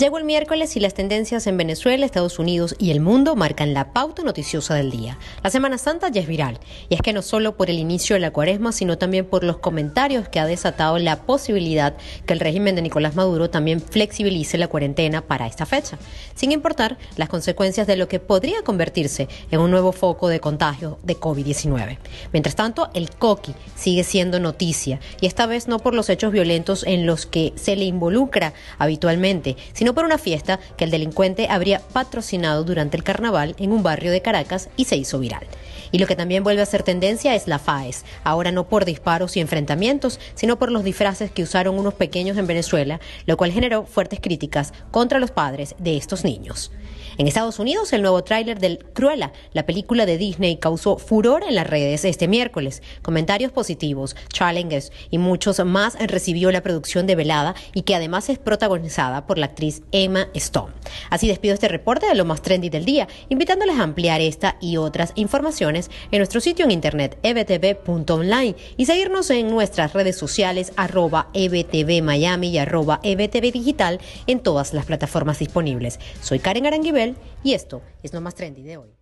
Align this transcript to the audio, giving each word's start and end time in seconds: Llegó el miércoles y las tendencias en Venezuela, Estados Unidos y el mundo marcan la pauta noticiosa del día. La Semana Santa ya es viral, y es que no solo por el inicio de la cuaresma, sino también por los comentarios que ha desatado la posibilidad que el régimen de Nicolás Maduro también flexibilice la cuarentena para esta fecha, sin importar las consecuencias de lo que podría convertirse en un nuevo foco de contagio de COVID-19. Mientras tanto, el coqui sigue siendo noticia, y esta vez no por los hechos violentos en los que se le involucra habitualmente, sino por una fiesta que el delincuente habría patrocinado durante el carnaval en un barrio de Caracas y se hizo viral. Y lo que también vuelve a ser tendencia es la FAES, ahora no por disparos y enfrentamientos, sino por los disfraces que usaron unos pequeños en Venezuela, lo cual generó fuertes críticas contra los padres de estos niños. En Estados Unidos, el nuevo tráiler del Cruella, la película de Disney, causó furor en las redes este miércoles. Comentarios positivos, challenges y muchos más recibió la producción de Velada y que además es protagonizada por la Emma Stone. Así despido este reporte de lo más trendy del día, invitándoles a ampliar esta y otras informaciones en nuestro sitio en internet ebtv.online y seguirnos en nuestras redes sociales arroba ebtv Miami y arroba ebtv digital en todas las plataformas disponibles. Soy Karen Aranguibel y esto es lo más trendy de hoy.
Llegó 0.00 0.16
el 0.16 0.24
miércoles 0.24 0.78
y 0.78 0.80
las 0.80 0.94
tendencias 0.94 1.46
en 1.46 1.58
Venezuela, 1.58 2.06
Estados 2.06 2.38
Unidos 2.38 2.74
y 2.78 2.90
el 2.90 3.00
mundo 3.00 3.36
marcan 3.36 3.74
la 3.74 3.92
pauta 3.92 4.22
noticiosa 4.22 4.74
del 4.74 4.90
día. 4.90 5.18
La 5.44 5.50
Semana 5.50 5.76
Santa 5.76 6.08
ya 6.08 6.22
es 6.22 6.26
viral, 6.26 6.58
y 6.88 6.94
es 6.94 7.02
que 7.02 7.12
no 7.12 7.20
solo 7.20 7.54
por 7.54 7.68
el 7.68 7.78
inicio 7.78 8.16
de 8.16 8.20
la 8.20 8.30
cuaresma, 8.30 8.72
sino 8.72 8.96
también 8.96 9.26
por 9.26 9.44
los 9.44 9.58
comentarios 9.58 10.26
que 10.26 10.40
ha 10.40 10.46
desatado 10.46 10.98
la 10.98 11.26
posibilidad 11.26 11.98
que 12.24 12.32
el 12.32 12.40
régimen 12.40 12.76
de 12.76 12.80
Nicolás 12.80 13.14
Maduro 13.14 13.50
también 13.50 13.78
flexibilice 13.82 14.56
la 14.56 14.68
cuarentena 14.68 15.20
para 15.20 15.46
esta 15.46 15.66
fecha, 15.66 15.98
sin 16.34 16.50
importar 16.50 16.96
las 17.18 17.28
consecuencias 17.28 17.86
de 17.86 17.96
lo 17.96 18.08
que 18.08 18.20
podría 18.20 18.62
convertirse 18.62 19.28
en 19.50 19.60
un 19.60 19.70
nuevo 19.70 19.92
foco 19.92 20.28
de 20.28 20.40
contagio 20.40 20.98
de 21.02 21.18
COVID-19. 21.18 21.98
Mientras 22.32 22.56
tanto, 22.56 22.88
el 22.94 23.10
coqui 23.10 23.54
sigue 23.74 24.04
siendo 24.04 24.40
noticia, 24.40 24.98
y 25.20 25.26
esta 25.26 25.44
vez 25.44 25.68
no 25.68 25.78
por 25.78 25.92
los 25.92 26.08
hechos 26.08 26.32
violentos 26.32 26.84
en 26.86 27.04
los 27.04 27.26
que 27.26 27.52
se 27.56 27.76
le 27.76 27.84
involucra 27.84 28.54
habitualmente, 28.78 29.58
sino 29.74 29.89
por 29.94 30.04
una 30.04 30.18
fiesta 30.18 30.60
que 30.76 30.84
el 30.84 30.90
delincuente 30.90 31.48
habría 31.50 31.80
patrocinado 31.80 32.64
durante 32.64 32.96
el 32.96 33.02
carnaval 33.02 33.54
en 33.58 33.72
un 33.72 33.82
barrio 33.82 34.12
de 34.12 34.22
Caracas 34.22 34.68
y 34.76 34.84
se 34.84 34.96
hizo 34.96 35.18
viral. 35.18 35.46
Y 35.92 35.98
lo 35.98 36.06
que 36.06 36.16
también 36.16 36.44
vuelve 36.44 36.62
a 36.62 36.66
ser 36.66 36.82
tendencia 36.82 37.34
es 37.34 37.48
la 37.48 37.58
FAES, 37.58 38.04
ahora 38.24 38.52
no 38.52 38.68
por 38.68 38.84
disparos 38.84 39.36
y 39.36 39.40
enfrentamientos, 39.40 40.20
sino 40.34 40.58
por 40.58 40.70
los 40.70 40.84
disfraces 40.84 41.30
que 41.30 41.42
usaron 41.42 41.78
unos 41.78 41.94
pequeños 41.94 42.36
en 42.38 42.46
Venezuela, 42.46 43.00
lo 43.26 43.36
cual 43.36 43.52
generó 43.52 43.84
fuertes 43.84 44.20
críticas 44.20 44.72
contra 44.90 45.18
los 45.18 45.30
padres 45.30 45.74
de 45.78 45.96
estos 45.96 46.24
niños. 46.24 46.70
En 47.18 47.28
Estados 47.28 47.58
Unidos, 47.58 47.92
el 47.92 48.00
nuevo 48.00 48.24
tráiler 48.24 48.60
del 48.60 48.78
Cruella, 48.94 49.32
la 49.52 49.66
película 49.66 50.06
de 50.06 50.16
Disney, 50.16 50.56
causó 50.56 50.96
furor 50.96 51.42
en 51.46 51.54
las 51.54 51.66
redes 51.66 52.04
este 52.06 52.28
miércoles. 52.28 52.82
Comentarios 53.02 53.52
positivos, 53.52 54.16
challenges 54.32 54.90
y 55.10 55.18
muchos 55.18 55.62
más 55.64 55.98
recibió 55.98 56.50
la 56.50 56.62
producción 56.62 57.06
de 57.06 57.16
Velada 57.16 57.54
y 57.74 57.82
que 57.82 57.94
además 57.94 58.30
es 58.30 58.38
protagonizada 58.38 59.26
por 59.26 59.36
la 59.36 59.46
Emma 59.92 60.28
Stone. 60.34 60.72
Así 61.10 61.28
despido 61.28 61.54
este 61.54 61.68
reporte 61.68 62.06
de 62.06 62.14
lo 62.14 62.24
más 62.24 62.42
trendy 62.42 62.68
del 62.70 62.84
día, 62.84 63.08
invitándoles 63.28 63.78
a 63.78 63.82
ampliar 63.82 64.20
esta 64.20 64.56
y 64.60 64.76
otras 64.76 65.12
informaciones 65.14 65.90
en 66.10 66.18
nuestro 66.18 66.40
sitio 66.40 66.64
en 66.64 66.70
internet 66.70 67.18
ebtv.online 67.22 68.56
y 68.76 68.86
seguirnos 68.86 69.30
en 69.30 69.50
nuestras 69.50 69.92
redes 69.92 70.16
sociales 70.16 70.72
arroba 70.76 71.28
ebtv 71.34 72.02
Miami 72.02 72.50
y 72.50 72.58
arroba 72.58 73.00
ebtv 73.02 73.52
digital 73.52 74.00
en 74.26 74.40
todas 74.40 74.72
las 74.74 74.86
plataformas 74.86 75.38
disponibles. 75.38 75.98
Soy 76.20 76.38
Karen 76.38 76.66
Aranguibel 76.66 77.16
y 77.42 77.54
esto 77.54 77.82
es 78.02 78.12
lo 78.12 78.20
más 78.20 78.34
trendy 78.34 78.62
de 78.62 78.76
hoy. 78.76 78.99